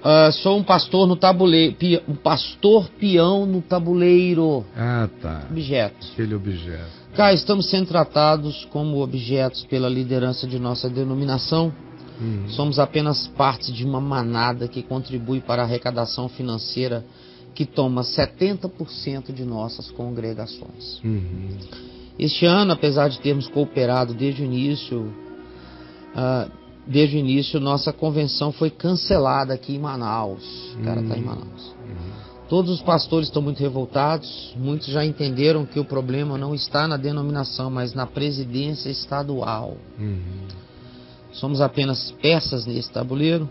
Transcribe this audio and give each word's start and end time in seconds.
Uh, 0.00 0.32
sou 0.32 0.58
um 0.58 0.62
pastor 0.62 1.06
no 1.06 1.14
tabuleiro, 1.14 1.76
um 2.08 2.14
pastor 2.14 2.88
peão 2.98 3.44
no 3.44 3.60
tabuleiro. 3.60 4.64
Ah, 4.74 5.08
tá. 5.20 5.46
Objeto. 5.50 6.06
Aquele 6.14 6.34
objeto. 6.34 7.00
Cá 7.14 7.34
estamos 7.34 7.68
sendo 7.68 7.88
tratados 7.88 8.66
como 8.70 9.02
objetos 9.02 9.64
pela 9.64 9.88
liderança 9.90 10.46
de 10.46 10.58
nossa 10.58 10.88
denominação. 10.88 11.72
Uhum. 12.18 12.48
Somos 12.48 12.78
apenas 12.78 13.26
parte 13.26 13.72
de 13.72 13.84
uma 13.84 14.00
manada 14.00 14.68
que 14.68 14.82
contribui 14.82 15.40
para 15.40 15.62
a 15.62 15.64
arrecadação 15.66 16.28
financeira 16.28 17.04
que 17.54 17.66
toma 17.66 18.02
70% 18.02 19.32
de 19.34 19.44
nossas 19.44 19.90
congregações. 19.90 20.98
Uhum. 21.04 21.58
Este 22.18 22.46
ano, 22.46 22.72
apesar 22.72 23.08
de 23.08 23.20
termos 23.20 23.48
cooperado 23.48 24.14
desde 24.14 24.42
o 24.42 24.44
início, 24.44 25.12
uh, 26.14 26.59
desde 26.86 27.16
o 27.16 27.18
início, 27.18 27.60
nossa 27.60 27.92
convenção 27.92 28.52
foi 28.52 28.70
cancelada 28.70 29.54
aqui 29.54 29.74
em 29.74 29.78
Manaus. 29.78 30.74
O 30.78 30.82
cara 30.82 31.00
está 31.00 31.16
em 31.16 31.22
hum. 31.22 31.26
Manaus. 31.26 31.80
Todos 32.50 32.72
os 32.72 32.82
pastores 32.82 33.28
estão 33.28 33.40
muito 33.40 33.60
revoltados. 33.60 34.52
Muitos 34.56 34.88
já 34.88 35.04
entenderam 35.04 35.64
que 35.64 35.78
o 35.78 35.84
problema 35.84 36.36
não 36.36 36.52
está 36.52 36.88
na 36.88 36.96
denominação, 36.96 37.70
mas 37.70 37.94
na 37.94 38.06
presidência 38.06 38.90
estadual. 38.90 39.76
Uhum. 39.96 40.48
Somos 41.32 41.60
apenas 41.60 42.10
peças 42.20 42.66
nesse 42.66 42.90
tabuleiro, 42.90 43.48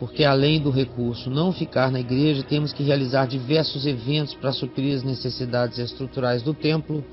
porque 0.00 0.24
além 0.24 0.58
do 0.58 0.70
recurso 0.70 1.28
não 1.28 1.52
ficar 1.52 1.90
na 1.90 2.00
igreja, 2.00 2.42
temos 2.42 2.72
que 2.72 2.82
realizar 2.82 3.26
diversos 3.26 3.84
eventos 3.84 4.32
para 4.32 4.52
suprir 4.52 4.96
as 4.96 5.02
necessidades 5.02 5.78
estruturais 5.78 6.42
do 6.42 6.54
templo 6.54 7.04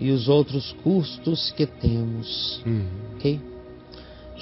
e 0.00 0.10
os 0.10 0.28
outros 0.28 0.74
custos 0.82 1.50
que 1.50 1.66
temos. 1.66 2.62
Uhum. 2.64 2.86
Ok? 3.16 3.51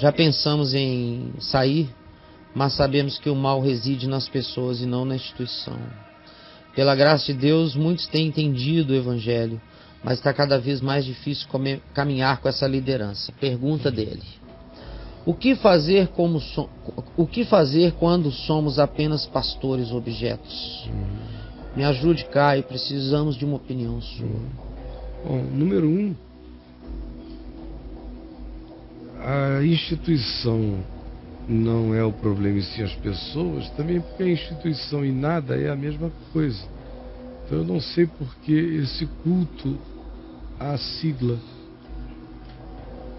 Já 0.01 0.11
pensamos 0.11 0.73
em 0.73 1.31
sair, 1.37 1.87
mas 2.55 2.73
sabemos 2.73 3.19
que 3.19 3.29
o 3.29 3.35
mal 3.35 3.61
reside 3.61 4.07
nas 4.07 4.27
pessoas 4.27 4.81
e 4.81 4.85
não 4.87 5.05
na 5.05 5.15
instituição. 5.15 5.77
Pela 6.75 6.95
graça 6.95 7.27
de 7.27 7.33
Deus, 7.33 7.75
muitos 7.75 8.07
têm 8.07 8.25
entendido 8.25 8.93
o 8.93 8.95
Evangelho, 8.95 9.61
mas 10.03 10.17
está 10.17 10.33
cada 10.33 10.57
vez 10.57 10.81
mais 10.81 11.05
difícil 11.05 11.47
caminhar 11.93 12.41
com 12.41 12.49
essa 12.49 12.65
liderança. 12.65 13.31
Pergunta 13.33 13.91
dele: 13.91 14.23
o 15.23 15.35
que 15.35 15.53
fazer, 15.53 16.07
como 16.07 16.39
so 16.39 16.67
o 17.15 17.27
que 17.27 17.45
fazer 17.45 17.91
quando 17.91 18.31
somos 18.31 18.79
apenas 18.79 19.27
pastores 19.27 19.91
objetos? 19.91 20.87
Uhum. 20.87 21.75
Me 21.75 21.83
ajude, 21.83 22.25
Caio, 22.25 22.63
precisamos 22.63 23.35
de 23.35 23.45
uma 23.45 23.57
opinião 23.57 24.01
sua. 24.01 24.41
Bom, 25.23 25.43
número 25.43 25.87
um, 25.87 26.15
a 29.23 29.63
instituição 29.63 30.83
não 31.47 31.93
é 31.93 32.03
o 32.03 32.11
problema 32.11 32.57
e 32.57 32.63
sim 32.63 32.81
as 32.81 32.93
pessoas, 32.95 33.69
também 33.71 34.01
porque 34.01 34.23
a 34.23 34.29
instituição 34.29 35.05
e 35.05 35.11
nada 35.11 35.55
é 35.55 35.69
a 35.69 35.75
mesma 35.75 36.11
coisa. 36.33 36.63
Então 37.45 37.59
eu 37.59 37.63
não 37.63 37.79
sei 37.79 38.07
porque 38.07 38.51
esse 38.51 39.05
culto 39.23 39.77
à 40.59 40.77
sigla 40.77 41.37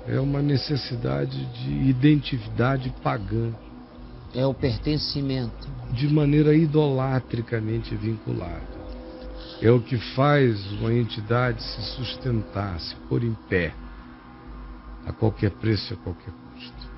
é 0.09 0.19
uma 0.19 0.43
necessidade 0.43 1.45
de 1.47 1.71
identidade 1.89 2.93
pagã. 3.03 3.53
É 4.35 4.45
o 4.47 4.55
pertencimento. 4.55 5.69
De 5.93 6.09
maneira 6.09 6.55
idolatricamente 6.55 7.95
vinculada. 7.95 8.73
É 9.61 9.71
o 9.71 9.81
que 9.81 9.97
faz 10.15 10.59
uma 10.73 10.93
entidade 10.93 11.63
se 11.63 11.83
sustentar, 11.97 12.81
se 12.81 12.97
pôr 13.09 13.23
em 13.23 13.35
pé 13.49 13.73
a 15.07 15.13
qualquer 15.13 15.51
preço 15.51 15.93
e 15.93 15.95
a 15.95 15.97
qualquer 15.99 16.33
custo. 16.33 16.93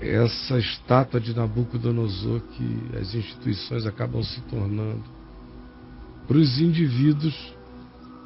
Essa 0.00 0.58
estátua 0.58 1.20
de 1.20 1.34
Nabucodonosor 1.34 2.40
que 2.40 2.96
as 2.96 3.14
instituições 3.14 3.84
acabam 3.84 4.22
se 4.22 4.40
tornando 4.42 5.04
para 6.26 6.36
os 6.36 6.60
indivíduos 6.60 7.34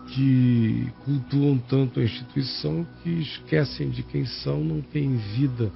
que 0.09 0.87
cultuam 1.05 1.57
tanto 1.57 2.01
a 2.01 2.05
instituição 2.05 2.87
que 3.03 3.09
esquecem 3.09 3.89
de 3.89 4.03
quem 4.03 4.27
são, 4.27 4.63
não 4.63 4.83
têm 4.83 5.17
vida 5.17 5.73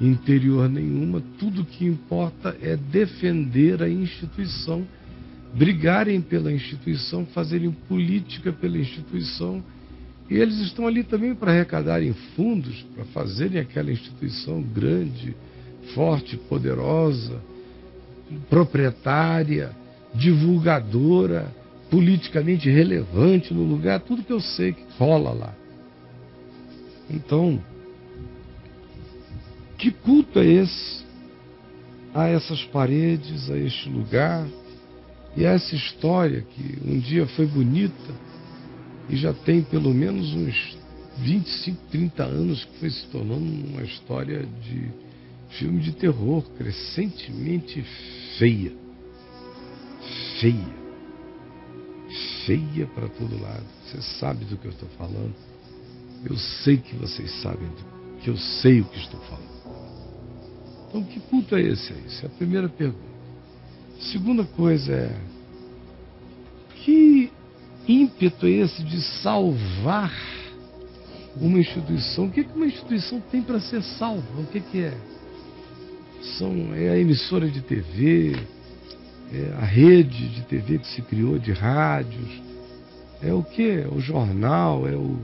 interior 0.00 0.68
nenhuma, 0.68 1.22
tudo 1.38 1.64
que 1.64 1.84
importa 1.84 2.56
é 2.62 2.76
defender 2.76 3.82
a 3.82 3.88
instituição, 3.88 4.86
brigarem 5.54 6.20
pela 6.20 6.52
instituição, 6.52 7.26
fazerem 7.26 7.70
política 7.70 8.52
pela 8.52 8.78
instituição 8.78 9.62
e 10.28 10.36
eles 10.36 10.58
estão 10.58 10.86
ali 10.86 11.02
também 11.02 11.34
para 11.34 11.52
arrecadarem 11.52 12.12
fundos, 12.36 12.82
para 12.94 13.04
fazerem 13.06 13.60
aquela 13.60 13.90
instituição 13.90 14.62
grande, 14.62 15.34
forte, 15.94 16.36
poderosa, 16.36 17.40
proprietária, 18.50 19.70
divulgadora, 20.14 21.50
politicamente 21.90 22.68
relevante 22.68 23.54
no 23.54 23.62
lugar, 23.62 24.00
tudo 24.00 24.22
que 24.22 24.32
eu 24.32 24.40
sei 24.40 24.72
que 24.72 24.84
rola 24.98 25.32
lá. 25.32 25.54
Então, 27.08 27.58
que 29.78 29.90
culto 29.90 30.40
é 30.40 30.44
esse 30.44 31.06
a 32.14 32.28
essas 32.28 32.62
paredes, 32.64 33.50
a 33.50 33.56
este 33.56 33.88
lugar 33.88 34.46
e 35.34 35.46
a 35.46 35.52
essa 35.52 35.74
história 35.74 36.42
que 36.42 36.78
um 36.84 36.98
dia 36.98 37.26
foi 37.28 37.46
bonita? 37.46 38.27
E 39.08 39.16
já 39.16 39.32
tem 39.32 39.62
pelo 39.62 39.92
menos 39.92 40.34
uns 40.34 40.78
25, 41.18 41.78
30 41.90 42.24
anos 42.24 42.64
que 42.64 42.78
foi 42.78 42.90
se 42.90 43.06
tornando 43.06 43.44
uma 43.44 43.82
história 43.82 44.46
de 44.62 44.90
filme 45.50 45.80
de 45.80 45.92
terror 45.92 46.42
crescentemente 46.56 47.82
feia. 48.38 48.72
Feia. 50.40 50.78
Feia 52.46 52.86
para 52.86 53.08
todo 53.08 53.40
lado. 53.40 53.64
Você 53.84 54.00
sabe 54.18 54.44
do 54.44 54.56
que 54.56 54.66
eu 54.66 54.70
estou 54.70 54.88
falando. 54.90 55.34
Eu 56.24 56.36
sei 56.36 56.76
que 56.76 56.94
vocês 56.96 57.30
sabem 57.42 57.68
do, 57.68 58.18
que 58.20 58.28
eu 58.30 58.36
sei 58.36 58.80
o 58.80 58.84
que 58.84 58.98
estou 58.98 59.20
falando. 59.20 59.48
Então, 60.88 61.04
que 61.04 61.20
culto 61.20 61.54
é 61.54 61.62
esse 61.62 61.92
aí? 61.92 62.02
Essa 62.06 62.26
é 62.26 62.28
a 62.28 62.30
primeira 62.30 62.68
pergunta. 62.68 63.08
Segunda 64.12 64.44
coisa 64.44 64.92
é: 64.92 65.20
que 66.76 67.27
ímpeto 67.88 68.46
é 68.46 68.50
esse 68.50 68.82
de 68.82 69.00
salvar 69.22 70.12
uma 71.40 71.58
instituição? 71.58 72.26
O 72.26 72.30
que, 72.30 72.44
que 72.44 72.54
uma 72.54 72.66
instituição 72.66 73.20
tem 73.20 73.42
para 73.42 73.60
ser 73.60 73.82
salva? 73.82 74.40
O 74.40 74.46
que, 74.46 74.60
que 74.60 74.82
é? 74.82 74.94
São, 76.36 76.74
é 76.74 76.90
a 76.90 76.98
emissora 76.98 77.48
de 77.48 77.62
TV, 77.62 78.36
é 79.32 79.54
a 79.58 79.64
rede 79.64 80.28
de 80.28 80.42
TV 80.42 80.78
que 80.78 80.88
se 80.88 81.00
criou, 81.02 81.38
de 81.38 81.52
rádios, 81.52 82.42
é 83.22 83.32
o 83.32 83.42
que? 83.42 83.70
É 83.70 83.88
o 83.88 84.00
jornal, 84.00 84.86
é 84.86 84.94
o, 84.94 85.18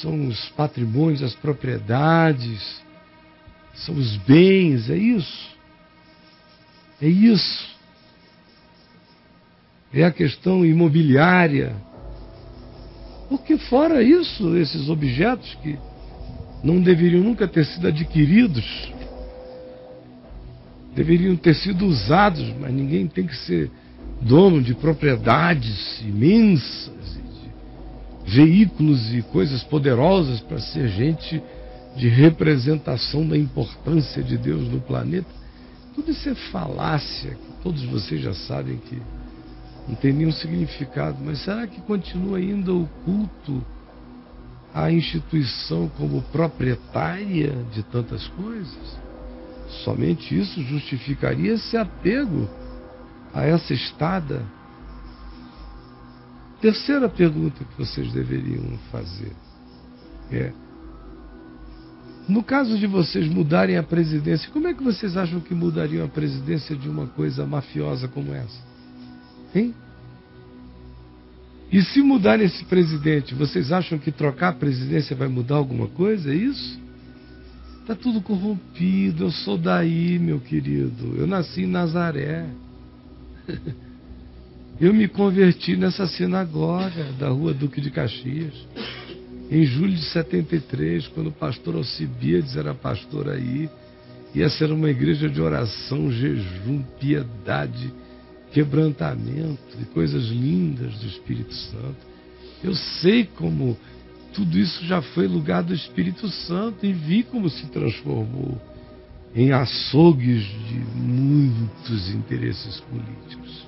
são 0.00 0.28
os 0.28 0.48
patrimônios, 0.50 1.22
as 1.22 1.34
propriedades, 1.34 2.82
são 3.74 3.94
os 3.94 4.16
bens, 4.18 4.88
é 4.90 4.96
isso. 4.96 5.56
É 7.00 7.08
isso 7.08 7.77
é 9.92 10.04
a 10.04 10.10
questão 10.10 10.64
imobiliária. 10.64 11.74
Porque, 13.28 13.58
fora 13.58 14.02
isso, 14.02 14.56
esses 14.56 14.88
objetos 14.88 15.54
que 15.62 15.78
não 16.62 16.80
deveriam 16.80 17.22
nunca 17.22 17.46
ter 17.46 17.64
sido 17.64 17.88
adquiridos, 17.88 18.92
deveriam 20.94 21.36
ter 21.36 21.54
sido 21.54 21.86
usados, 21.86 22.52
mas 22.58 22.72
ninguém 22.72 23.06
tem 23.06 23.26
que 23.26 23.36
ser 23.36 23.70
dono 24.20 24.60
de 24.60 24.74
propriedades 24.74 26.00
imensas, 26.00 27.18
de 28.24 28.30
veículos 28.36 29.14
e 29.14 29.22
coisas 29.22 29.62
poderosas 29.62 30.40
para 30.40 30.58
ser 30.58 30.88
gente 30.88 31.40
de 31.96 32.08
representação 32.08 33.26
da 33.26 33.36
importância 33.36 34.22
de 34.22 34.36
Deus 34.36 34.68
no 34.68 34.80
planeta. 34.80 35.28
Tudo 35.94 36.10
isso 36.10 36.28
é 36.28 36.34
falácia, 36.34 37.36
todos 37.62 37.82
vocês 37.84 38.20
já 38.20 38.34
sabem 38.34 38.76
que 38.76 39.00
não 39.88 39.94
tem 39.94 40.12
nenhum 40.12 40.32
significado. 40.32 41.16
Mas 41.24 41.42
será 41.42 41.66
que 41.66 41.80
continua 41.80 42.36
ainda 42.36 42.72
o 42.72 42.86
culto 43.04 43.64
à 44.74 44.92
instituição 44.92 45.88
como 45.96 46.20
proprietária 46.22 47.52
de 47.72 47.82
tantas 47.82 48.28
coisas? 48.28 48.98
Somente 49.84 50.38
isso 50.38 50.62
justificaria 50.62 51.54
esse 51.54 51.76
apego 51.76 52.48
a 53.32 53.44
essa 53.44 53.72
estada. 53.72 54.44
Terceira 56.60 57.08
pergunta 57.08 57.64
que 57.64 57.78
vocês 57.78 58.12
deveriam 58.12 58.64
fazer 58.90 59.32
é: 60.30 60.52
no 62.28 62.42
caso 62.42 62.76
de 62.76 62.86
vocês 62.86 63.26
mudarem 63.26 63.78
a 63.78 63.82
presidência, 63.82 64.50
como 64.50 64.68
é 64.68 64.74
que 64.74 64.82
vocês 64.82 65.16
acham 65.16 65.40
que 65.40 65.54
mudariam 65.54 66.04
a 66.04 66.08
presidência 66.08 66.76
de 66.76 66.88
uma 66.88 67.06
coisa 67.06 67.46
mafiosa 67.46 68.08
como 68.08 68.34
essa? 68.34 68.68
Hein? 69.54 69.74
E 71.70 71.82
se 71.82 72.00
mudar 72.00 72.40
esse 72.40 72.64
presidente, 72.64 73.34
vocês 73.34 73.70
acham 73.70 73.98
que 73.98 74.10
trocar 74.10 74.48
a 74.48 74.52
presidência 74.52 75.14
vai 75.14 75.28
mudar 75.28 75.56
alguma 75.56 75.86
coisa? 75.88 76.32
É 76.32 76.34
isso? 76.34 76.80
Está 77.80 77.94
tudo 77.94 78.20
corrompido. 78.20 79.24
Eu 79.24 79.30
sou 79.30 79.58
daí, 79.58 80.18
meu 80.18 80.40
querido. 80.40 81.14
Eu 81.16 81.26
nasci 81.26 81.62
em 81.62 81.66
Nazaré. 81.66 82.46
Eu 84.80 84.94
me 84.94 85.08
converti 85.08 85.76
nessa 85.76 86.06
sinagoga 86.06 87.12
da 87.18 87.28
rua 87.30 87.52
Duque 87.52 87.80
de 87.80 87.90
Caxias. 87.90 88.54
Em 89.50 89.64
julho 89.64 89.94
de 89.94 90.04
73, 90.04 91.08
quando 91.08 91.28
o 91.28 91.32
pastor 91.32 91.74
Alcibiades 91.74 92.56
era 92.56 92.74
pastor 92.74 93.28
aí. 93.28 93.68
E 94.34 94.42
essa 94.42 94.64
era 94.64 94.74
uma 94.74 94.88
igreja 94.88 95.28
de 95.28 95.40
oração, 95.40 96.12
jejum, 96.12 96.82
piedade, 97.00 97.92
quebrantamento 98.58 99.78
e 99.80 99.84
coisas 99.84 100.24
lindas 100.24 100.92
do 100.98 101.06
Espírito 101.06 101.54
Santo. 101.54 102.08
Eu 102.62 102.74
sei 102.74 103.24
como 103.24 103.78
tudo 104.34 104.58
isso 104.58 104.84
já 104.84 105.00
foi 105.00 105.28
lugar 105.28 105.62
do 105.62 105.72
Espírito 105.72 106.28
Santo 106.28 106.84
e 106.84 106.92
vi 106.92 107.22
como 107.22 107.48
se 107.48 107.66
transformou 107.68 108.60
em 109.32 109.52
açougues 109.52 110.42
de 110.42 110.74
muitos 110.96 112.10
interesses 112.10 112.80
políticos 112.80 113.64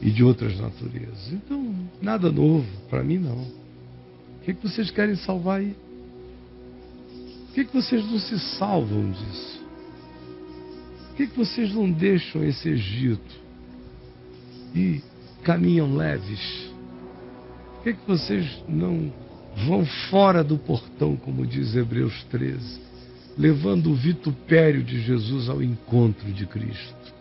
e 0.00 0.12
de 0.12 0.22
outras 0.22 0.56
naturezas. 0.60 1.32
Então, 1.32 1.74
nada 2.00 2.30
novo, 2.30 2.66
para 2.88 3.02
mim 3.02 3.18
não. 3.18 3.40
O 3.40 4.44
que, 4.44 4.52
é 4.52 4.54
que 4.54 4.62
vocês 4.62 4.92
querem 4.92 5.16
salvar 5.16 5.58
aí? 5.58 5.74
Por 7.46 7.54
que, 7.54 7.60
é 7.62 7.64
que 7.64 7.74
vocês 7.74 8.04
não 8.08 8.18
se 8.20 8.38
salvam 8.58 9.10
disso? 9.10 9.60
Por 11.08 11.16
que, 11.16 11.22
é 11.24 11.26
que 11.26 11.36
vocês 11.36 11.74
não 11.74 11.90
deixam 11.90 12.44
esse 12.44 12.68
Egito 12.68 13.41
e 14.74 15.02
caminham 15.42 15.96
leves? 15.96 16.70
Por 17.74 17.84
que, 17.84 17.94
que 17.94 18.06
vocês 18.06 18.62
não 18.68 19.12
vão 19.66 19.84
fora 20.10 20.42
do 20.42 20.56
portão, 20.56 21.16
como 21.16 21.46
diz 21.46 21.74
Hebreus 21.74 22.24
13, 22.30 22.80
levando 23.36 23.90
o 23.90 23.94
vitupério 23.94 24.82
de 24.82 25.00
Jesus 25.00 25.48
ao 25.48 25.62
encontro 25.62 26.32
de 26.32 26.46
Cristo? 26.46 27.12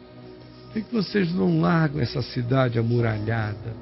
Por 0.65 0.73
que, 0.73 0.81
que 0.83 0.93
vocês 0.93 1.33
não 1.33 1.59
largam 1.59 2.01
essa 2.01 2.21
cidade 2.21 2.79
amuralhada 2.79 3.75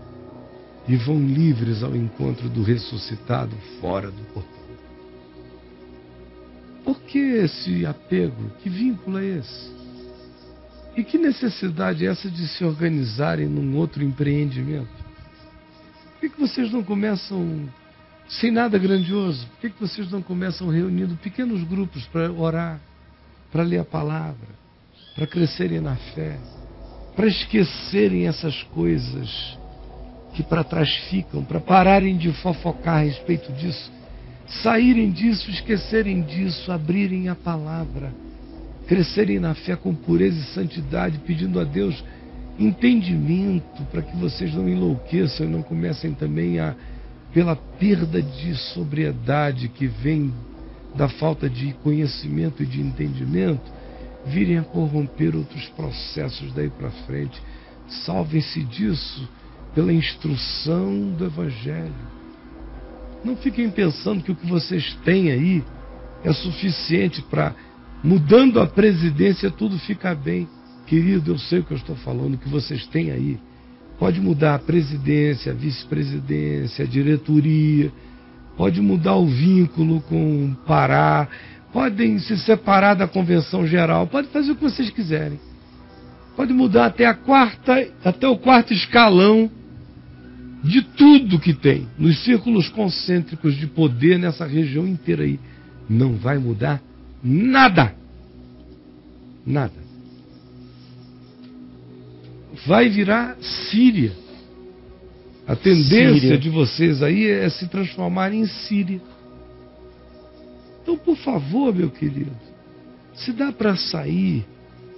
e 0.88 0.96
vão 0.96 1.20
livres 1.22 1.84
ao 1.84 1.96
encontro 1.96 2.50
do 2.50 2.64
ressuscitado 2.64 3.56
fora 3.80 4.10
do 4.10 4.24
portão? 4.34 4.60
Por 6.84 7.00
que 7.02 7.20
esse 7.20 7.86
apego? 7.86 8.50
Que 8.64 8.70
vínculo 8.70 9.20
é 9.20 9.26
esse? 9.38 9.79
E 11.00 11.04
que 11.06 11.18
necessidade 11.18 12.06
é 12.06 12.10
essa 12.10 12.30
de 12.30 12.46
se 12.46 12.66
organizarem 12.66 13.48
num 13.48 13.78
outro 13.78 14.04
empreendimento? 14.04 14.90
Por 16.12 16.20
que, 16.20 16.30
que 16.30 16.38
vocês 16.42 16.70
não 16.74 16.84
começam 16.84 17.70
sem 18.28 18.52
nada 18.52 18.78
grandioso? 18.78 19.48
Por 19.48 19.60
que, 19.62 19.70
que 19.70 19.80
vocês 19.80 20.12
não 20.12 20.22
começam 20.22 20.68
reunindo 20.68 21.16
pequenos 21.16 21.64
grupos 21.64 22.06
para 22.08 22.30
orar, 22.30 22.82
para 23.50 23.64
ler 23.64 23.80
a 23.80 23.86
palavra, 23.86 24.50
para 25.16 25.26
crescerem 25.26 25.80
na 25.80 25.96
fé, 25.96 26.38
para 27.16 27.28
esquecerem 27.28 28.28
essas 28.28 28.62
coisas 28.64 29.58
que 30.36 30.44
para 30.44 30.66
trás 30.66 30.94
ficam, 31.10 31.46
para 31.46 31.62
pararem 31.62 32.18
de 32.18 32.30
fofocar 32.42 32.98
a 32.98 33.04
respeito 33.04 33.54
disso, 33.54 33.90
saírem 34.62 35.12
disso, 35.12 35.50
esquecerem 35.50 36.22
disso, 36.24 36.70
abrirem 36.74 37.30
a 37.30 37.36
palavra, 37.36 38.12
crescerem 38.90 39.40
na 39.40 39.54
fé 39.54 39.76
com 39.76 39.94
pureza 39.94 40.40
e 40.40 40.54
santidade, 40.56 41.20
pedindo 41.20 41.60
a 41.60 41.64
Deus 41.64 42.04
entendimento 42.58 43.84
para 43.92 44.02
que 44.02 44.18
vocês 44.18 44.52
não 44.56 44.68
enlouqueçam 44.68 45.46
e 45.46 45.50
não 45.50 45.62
comecem 45.62 46.12
também 46.12 46.60
a, 46.60 46.76
pela 47.32 47.56
perda 47.56 48.20
de 48.20 48.56
sobriedade 48.56 49.70
que 49.70 49.86
vem 49.86 50.34
da 50.96 51.08
falta 51.08 51.48
de 51.48 51.72
conhecimento 51.84 52.64
e 52.64 52.66
de 52.66 52.82
entendimento, 52.82 53.72
virem 54.26 54.58
a 54.58 54.64
corromper 54.64 55.36
outros 55.36 55.70
processos 55.70 56.52
daí 56.54 56.72
para 56.72 56.90
frente. 57.06 57.40
Salvem-se 58.06 58.64
disso 58.64 59.30
pela 59.76 59.94
instrução 59.94 61.12
do 61.12 61.26
Evangelho. 61.26 61.94
Não 63.24 63.36
fiquem 63.36 63.70
pensando 63.70 64.24
que 64.24 64.32
o 64.32 64.36
que 64.36 64.48
vocês 64.48 64.98
têm 65.06 65.32
aí 65.32 65.64
é 66.24 66.34
suficiente 66.34 67.22
para, 67.22 67.56
mudando 68.04 68.60
a 68.60 68.68
presidência, 68.68 69.52
tudo 69.52 69.78
ficar 69.80 70.16
bem. 70.16 70.48
Querido, 70.88 71.32
eu 71.32 71.38
sei 71.38 71.60
o 71.60 71.64
que 71.64 71.74
eu 71.74 71.78
estou 71.78 71.96
falando, 71.98 72.36
o 72.36 72.38
que 72.38 72.50
vocês 72.50 72.86
têm 72.88 73.12
aí. 73.12 73.40
Pode 74.00 74.20
mudar 74.20 74.56
a 74.56 74.60
presidência, 74.60 75.52
a 75.52 75.56
vice-presidência, 75.56 76.86
a 76.86 76.88
diretoria, 76.88 77.92
pode 78.56 78.82
mudar 78.82 79.16
o 79.16 79.28
vínculo 79.28 80.02
com 80.02 80.46
o 80.46 80.56
Pará, 80.66 81.28
podem 81.72 82.18
se 82.18 82.38
separar 82.40 82.96
da 82.96 83.08
convenção 83.08 83.68
geral, 83.68 84.08
pode 84.08 84.30
fazer 84.30 84.52
o 84.52 84.56
que 84.56 84.64
vocês 84.64 84.90
quiserem. 84.90 85.40
Pode 86.36 86.54
mudar 86.54 86.86
até 86.86 87.06
a 87.06 87.14
quarta, 87.14 87.88
até 88.04 88.28
o 88.28 88.38
quarto 88.38 88.74
escalão 88.74 89.52
de 90.64 90.82
tudo 90.82 91.40
que 91.40 91.54
tem 91.54 91.88
nos 91.98 92.24
círculos 92.24 92.70
concêntricos 92.70 93.56
de 93.56 93.68
poder 93.68 94.18
nessa 94.18 94.46
região 94.46 94.88
inteira 94.88 95.24
aí. 95.24 95.40
Não 95.90 96.14
vai 96.14 96.38
mudar 96.38 96.82
nada. 97.24 97.96
Nada 99.46 99.90
vai 102.66 102.90
virar 102.90 103.38
Síria. 103.42 104.12
A 105.48 105.56
tendência 105.56 106.20
Síria. 106.20 106.38
de 106.38 106.50
vocês 106.50 107.02
aí 107.02 107.28
é 107.28 107.50
se 107.50 107.68
transformar 107.68 108.34
em 108.34 108.46
Síria. 108.46 109.02
Então, 110.82 110.98
por 110.98 111.18
favor, 111.18 111.74
meu 111.74 111.90
querido, 111.90 112.32
se 113.14 113.32
dá 113.32 113.52
para 113.52 113.76
sair, 113.76 114.46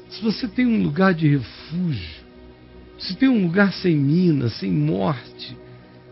se 0.10 0.22
você 0.22 0.48
tem 0.48 0.66
um 0.66 0.84
lugar 0.84 1.14
de 1.14 1.30
refúgio, 1.30 2.22
se 3.00 3.16
tem 3.16 3.30
um 3.30 3.44
lugar 3.44 3.74
sem 3.74 3.96
mina, 3.96 4.50
sem 4.50 4.72
morte, 4.72 5.58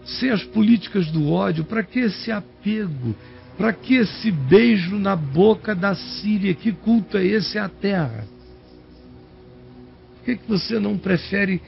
sem 0.05 0.29
as 0.29 0.43
políticas 0.43 1.07
do 1.07 1.29
ódio, 1.29 1.63
para 1.63 1.83
que 1.83 1.99
esse 1.99 2.31
apego? 2.31 3.15
Para 3.59 3.73
que 3.73 3.95
esse 3.95 4.31
beijo 4.31 4.97
na 4.97 5.17
boca 5.17 5.75
da 5.75 5.93
Síria? 5.93 6.53
Que 6.53 6.71
culto 6.71 7.17
é 7.17 7.25
esse 7.25 7.59
à 7.59 7.67
terra? 7.67 8.25
Por 10.15 10.23
que, 10.23 10.37
que 10.37 10.47
você 10.47 10.79
não 10.79 10.97
prefere 10.97 11.61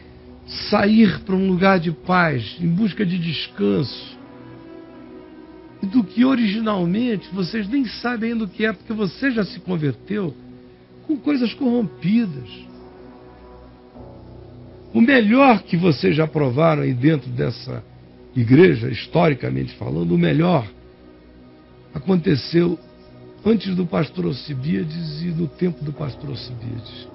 sair 0.70 1.20
para 1.20 1.36
um 1.36 1.50
lugar 1.50 1.82
de 1.82 1.92
paz, 1.92 2.56
em 2.62 2.70
busca 2.70 3.06
de 3.06 3.18
descanso? 3.18 4.18
Do 5.84 6.02
que 6.02 6.24
originalmente 6.24 7.28
vocês 7.34 7.68
nem 7.68 7.84
sabem 7.84 8.32
ainda 8.32 8.46
o 8.46 8.48
que 8.48 8.66
é, 8.66 8.72
porque 8.72 8.94
você 8.94 9.30
já 9.30 9.44
se 9.44 9.60
converteu 9.60 10.34
com 11.06 11.18
coisas 11.18 11.54
corrompidas. 11.54 12.50
O 14.94 15.02
melhor 15.02 15.62
que 15.64 15.76
vocês 15.76 16.16
já 16.16 16.26
provaram 16.26 16.84
aí 16.84 16.94
dentro 16.94 17.30
dessa 17.32 17.84
igreja, 18.34 18.90
historicamente 18.90 19.74
falando, 19.74 20.16
o 20.16 20.18
melhor 20.18 20.66
aconteceu 21.94 22.80
antes 23.46 23.76
do 23.76 23.86
pastor 23.86 24.26
Alcibiades 24.26 25.22
e 25.22 25.26
no 25.26 25.48
tempo 25.48 25.84
do 25.84 25.92
pastor 25.92 26.30
Alcibiades. 26.30 27.08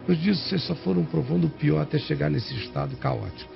Depois 0.00 0.20
disso, 0.20 0.48
vocês 0.48 0.62
só 0.62 0.74
foram 0.74 1.04
provando 1.04 1.46
o 1.46 1.50
pior 1.50 1.80
até 1.80 1.98
chegar 1.98 2.30
nesse 2.30 2.54
estado 2.54 2.96
caótico. 2.96 3.52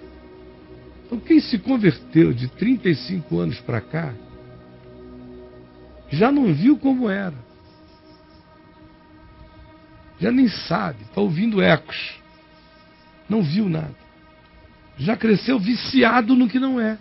Então, 1.06 1.18
quem 1.18 1.40
se 1.40 1.58
converteu 1.58 2.32
de 2.32 2.48
35 2.48 3.38
anos 3.38 3.60
para 3.60 3.80
cá, 3.80 4.14
já 6.10 6.30
não 6.30 6.52
viu 6.52 6.76
como 6.78 7.08
era. 7.08 7.34
Já 10.20 10.30
nem 10.30 10.48
sabe, 10.48 11.02
está 11.02 11.20
ouvindo 11.20 11.62
ecos. 11.62 12.14
Não 13.28 13.42
viu 13.42 13.68
nada. 13.68 13.94
Já 14.96 15.16
cresceu 15.16 15.58
viciado 15.58 16.36
no 16.36 16.48
que 16.48 16.58
não 16.58 16.80
é. 16.80 16.98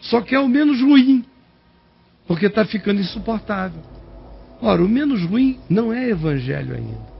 Só 0.00 0.20
que 0.20 0.34
é 0.34 0.38
o 0.38 0.48
menos 0.48 0.80
ruim, 0.80 1.24
porque 2.26 2.46
está 2.46 2.64
ficando 2.64 3.00
insuportável. 3.00 3.80
Ora, 4.60 4.82
o 4.82 4.88
menos 4.88 5.22
ruim 5.24 5.58
não 5.68 5.92
é 5.92 6.08
evangelho 6.08 6.74
ainda 6.74 7.14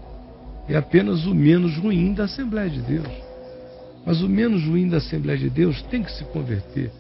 é 0.68 0.76
apenas 0.76 1.26
o 1.26 1.34
menos 1.34 1.76
ruim 1.76 2.14
da 2.14 2.24
Assembleia 2.24 2.70
de 2.70 2.80
Deus. 2.80 3.08
Mas 4.04 4.22
o 4.22 4.28
menos 4.28 4.64
ruim 4.64 4.88
da 4.88 4.98
Assembleia 4.98 5.38
de 5.38 5.50
Deus 5.50 5.82
tem 5.82 6.02
que 6.02 6.12
se 6.12 6.24
converter 6.24 6.90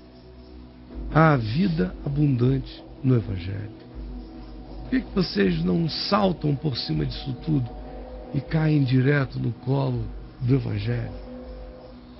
à 1.12 1.36
vida 1.36 1.94
abundante 2.04 2.82
no 3.02 3.14
Evangelho. 3.16 3.84
Por 4.82 4.90
que, 4.90 5.00
que 5.00 5.14
vocês 5.14 5.62
não 5.64 5.88
saltam 5.88 6.54
por 6.54 6.76
cima 6.76 7.04
disso 7.04 7.34
tudo 7.44 7.68
e 8.34 8.40
caem 8.40 8.82
direto 8.84 9.38
no 9.38 9.52
colo 9.52 10.04
do 10.40 10.54
Evangelho 10.54 11.12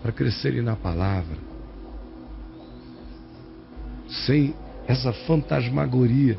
para 0.02 0.12
crescerem 0.12 0.62
na 0.62 0.76
palavra? 0.76 1.36
Sem 4.26 4.54
essa 4.86 5.12
fantasmagoria 5.12 6.38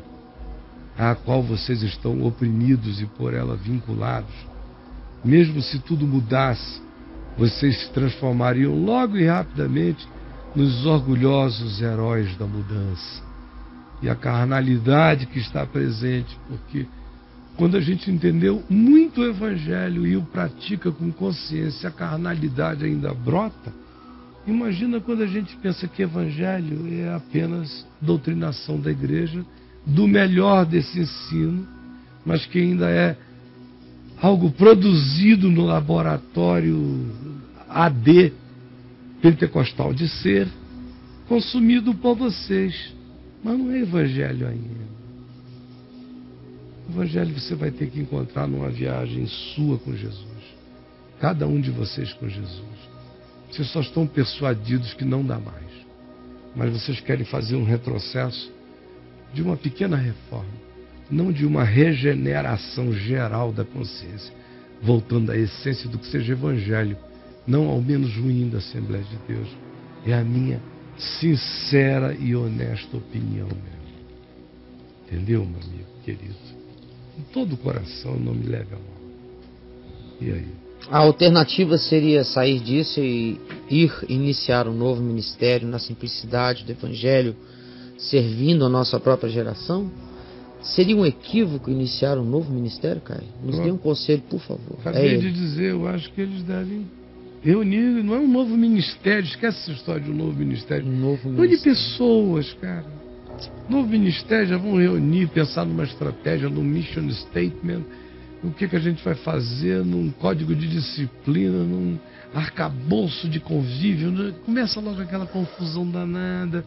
à 0.98 1.14
qual 1.14 1.42
vocês 1.42 1.82
estão 1.82 2.22
oprimidos 2.22 3.00
e 3.00 3.06
por 3.06 3.34
ela 3.34 3.56
vinculados 3.56 4.34
mesmo 5.26 5.60
se 5.60 5.80
tudo 5.80 6.06
mudasse, 6.06 6.80
vocês 7.36 7.80
se 7.80 7.90
transformariam 7.90 8.72
logo 8.84 9.16
e 9.16 9.26
rapidamente 9.26 10.06
nos 10.54 10.86
orgulhosos 10.86 11.82
heróis 11.82 12.36
da 12.36 12.46
mudança. 12.46 13.22
E 14.00 14.08
a 14.08 14.14
carnalidade 14.14 15.26
que 15.26 15.40
está 15.40 15.66
presente, 15.66 16.38
porque 16.48 16.86
quando 17.56 17.76
a 17.76 17.80
gente 17.80 18.10
entendeu 18.10 18.62
muito 18.70 19.20
o 19.20 19.24
Evangelho 19.24 20.06
e 20.06 20.16
o 20.16 20.22
pratica 20.22 20.92
com 20.92 21.10
consciência, 21.10 21.88
a 21.88 21.92
carnalidade 21.92 22.84
ainda 22.84 23.12
brota. 23.12 23.72
Imagina 24.46 25.00
quando 25.00 25.22
a 25.22 25.26
gente 25.26 25.56
pensa 25.56 25.88
que 25.88 26.02
Evangelho 26.02 26.86
é 27.02 27.12
apenas 27.12 27.86
doutrinação 28.00 28.78
da 28.78 28.90
igreja, 28.90 29.44
do 29.84 30.06
melhor 30.06 30.64
desse 30.64 31.00
ensino, 31.00 31.66
mas 32.24 32.46
que 32.46 32.58
ainda 32.58 32.88
é 32.88 33.16
algo 34.20 34.50
produzido 34.50 35.50
no 35.50 35.64
laboratório 35.64 37.06
AD 37.68 38.32
pentecostal 39.20 39.92
de 39.92 40.08
ser, 40.08 40.48
consumido 41.28 41.92
por 41.94 42.14
vocês. 42.14 42.94
Mas 43.42 43.58
não 43.58 43.70
é 43.72 43.80
Evangelho 43.80 44.46
ainda. 44.46 44.86
Evangelho 46.88 47.38
você 47.38 47.54
vai 47.56 47.72
ter 47.72 47.90
que 47.90 48.00
encontrar 48.00 48.46
numa 48.46 48.70
viagem 48.70 49.26
sua 49.26 49.76
com 49.78 49.92
Jesus. 49.92 50.24
Cada 51.20 51.46
um 51.48 51.60
de 51.60 51.70
vocês 51.70 52.12
com 52.12 52.28
Jesus. 52.28 52.95
Vocês 53.56 53.70
só 53.70 53.80
estão 53.80 54.06
persuadidos 54.06 54.92
que 54.92 55.04
não 55.04 55.24
dá 55.24 55.38
mais. 55.38 55.64
Mas 56.54 56.72
vocês 56.72 57.00
querem 57.00 57.24
fazer 57.24 57.56
um 57.56 57.64
retrocesso 57.64 58.52
de 59.32 59.42
uma 59.42 59.56
pequena 59.56 59.96
reforma, 59.96 60.52
não 61.10 61.32
de 61.32 61.46
uma 61.46 61.64
regeneração 61.64 62.92
geral 62.92 63.52
da 63.52 63.64
consciência, 63.64 64.32
voltando 64.82 65.32
à 65.32 65.36
essência 65.36 65.88
do 65.88 65.98
que 65.98 66.06
seja 66.06 66.32
Evangelho, 66.32 66.98
não 67.46 67.68
ao 67.68 67.80
menos 67.80 68.14
ruim 68.16 68.48
da 68.48 68.58
Assembleia 68.58 69.04
de 69.04 69.34
Deus. 69.34 69.48
É 70.04 70.12
a 70.12 70.22
minha 70.22 70.60
sincera 70.98 72.14
e 72.14 72.36
honesta 72.36 72.96
opinião 72.96 73.48
mesmo. 73.48 73.76
Entendeu, 75.06 75.46
meu 75.46 75.60
amigo 75.60 75.86
querido? 76.04 76.56
com 77.16 77.22
todo 77.32 77.54
o 77.54 77.56
coração, 77.56 78.16
não 78.16 78.34
me 78.34 78.46
leve 78.46 78.74
a 78.74 78.78
mal. 78.78 78.96
E 80.20 80.30
aí? 80.30 80.65
A 80.90 80.98
alternativa 80.98 81.76
seria 81.78 82.22
sair 82.22 82.60
disso 82.60 83.00
e 83.00 83.40
ir 83.68 83.92
iniciar 84.08 84.68
um 84.68 84.72
novo 84.72 85.02
ministério 85.02 85.66
na 85.66 85.78
simplicidade 85.78 86.64
do 86.64 86.70
Evangelho, 86.70 87.34
servindo 87.98 88.64
a 88.64 88.68
nossa 88.68 89.00
própria 89.00 89.28
geração? 89.28 89.90
Seria 90.62 90.96
um 90.96 91.04
equívoco 91.04 91.70
iniciar 91.70 92.18
um 92.18 92.24
novo 92.24 92.52
ministério, 92.52 93.00
Caio? 93.00 93.28
Nos 93.42 93.58
dê 93.58 93.70
um 93.70 93.76
conselho, 93.76 94.22
por 94.28 94.40
favor. 94.40 94.78
Acabei 94.80 95.14
é 95.14 95.18
de 95.18 95.30
dizer, 95.30 95.70
eu 95.70 95.86
acho 95.86 96.12
que 96.12 96.20
eles 96.20 96.42
devem 96.42 96.86
reunir, 97.42 98.02
não 98.02 98.14
é 98.14 98.18
um 98.18 98.28
novo 98.28 98.56
ministério, 98.56 99.24
esquece 99.24 99.58
essa 99.62 99.72
história 99.72 100.02
de 100.02 100.10
um 100.10 100.14
novo 100.14 100.32
ministério. 100.32 100.86
Um 100.86 100.98
novo 100.98 101.28
ministério. 101.28 101.56
de 101.56 101.62
pessoas, 101.62 102.52
cara 102.54 102.96
Novo 103.68 103.88
ministério 103.88 104.46
já 104.46 104.56
vão 104.56 104.76
reunir, 104.76 105.28
pensar 105.28 105.64
numa 105.64 105.84
estratégia, 105.84 106.48
num 106.48 106.62
mission 106.62 107.10
statement, 107.10 107.82
no 108.42 108.52
que, 108.52 108.68
que 108.68 108.76
a 108.76 108.80
gente 108.80 109.02
vai 109.02 109.14
fazer, 109.14 109.84
num 109.84 110.10
código 110.10 110.54
de 110.54 110.68
disciplina, 110.68 111.64
num 111.64 111.98
arcabouço 112.34 113.28
de 113.28 113.40
convívio. 113.40 114.10
Né? 114.10 114.34
Começa 114.44 114.80
logo 114.80 115.00
aquela 115.00 115.26
confusão 115.26 115.88
danada. 115.90 116.64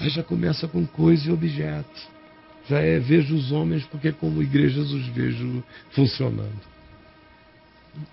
Aí 0.00 0.08
já 0.08 0.22
começa 0.22 0.66
com 0.66 0.86
coisa 0.86 1.28
e 1.28 1.32
objeto. 1.32 2.12
Já 2.68 2.78
é 2.78 2.98
vejo 2.98 3.34
os 3.34 3.52
homens 3.52 3.84
porque 3.84 4.12
como 4.12 4.42
igrejas 4.42 4.90
os 4.90 5.06
vejo 5.08 5.62
funcionando. 5.90 6.72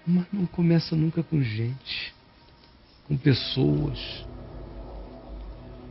Mas 0.06 0.26
não 0.34 0.46
começa 0.46 0.96
nunca 0.96 1.24
com 1.24 1.42
gente, 1.42 2.14
com 3.08 3.16
pessoas 3.16 4.28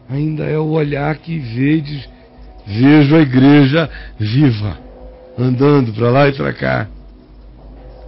ainda 0.09 0.45
é 0.45 0.59
o 0.59 0.71
olhar 0.71 1.17
que 1.19 1.39
diz, 1.39 2.09
vejo 2.67 3.15
a 3.15 3.21
igreja 3.21 3.91
viva, 4.19 4.79
andando 5.39 5.93
para 5.93 6.11
lá 6.11 6.29
e 6.29 6.33
para 6.33 6.53
cá. 6.53 6.89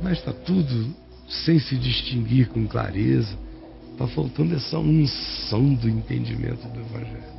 Mas 0.03 0.19
está 0.19 0.33
tudo 0.33 0.95
sem 1.29 1.59
se 1.59 1.77
distinguir 1.77 2.49
com 2.49 2.67
clareza. 2.67 3.37
Está 3.93 4.07
faltando 4.09 4.55
essa 4.55 4.79
unção 4.79 5.75
do 5.75 5.89
entendimento 5.89 6.67
do 6.69 6.81
Evangelho. 6.81 7.31